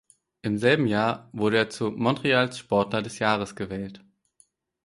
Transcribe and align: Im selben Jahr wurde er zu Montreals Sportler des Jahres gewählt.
Im 0.41 0.57
selben 0.57 0.87
Jahr 0.87 1.29
wurde 1.31 1.57
er 1.57 1.69
zu 1.69 1.91
Montreals 1.91 2.57
Sportler 2.57 3.03
des 3.03 3.19
Jahres 3.19 3.55
gewählt. 3.55 4.03